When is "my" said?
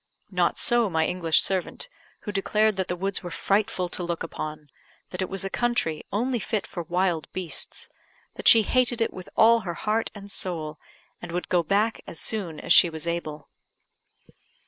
0.89-1.05